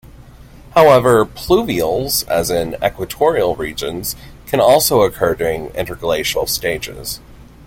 [0.71, 4.15] However, pluvials, as in equatorial regions,
[4.47, 7.19] can also occur during interglacial stages.